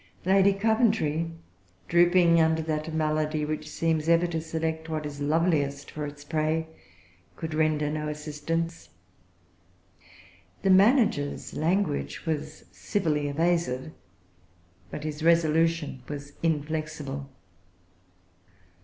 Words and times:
Lady 0.25 0.51
Coventry, 0.51 1.29
drooping 1.87 2.41
under 2.41 2.63
that 2.63 2.91
malady 2.91 3.45
which 3.45 3.69
seems 3.69 4.09
ever 4.09 4.25
to 4.25 4.41
select 4.41 4.89
what 4.89 5.05
is 5.05 5.21
loveliest 5.21 5.91
for 5.91 6.07
its 6.07 6.23
prey, 6.23 6.65
could 7.35 7.53
render 7.53 7.87
no 7.87 8.07
assistance. 8.09 8.89
The 10.63 10.71
manager's 10.71 11.53
language 11.53 12.25
was 12.25 12.65
civilly 12.71 13.27
evasive; 13.27 13.91
but 14.89 15.03
his 15.03 15.21
resolution 15.21 16.01
was 16.09 16.33
inflexible. 16.41 17.29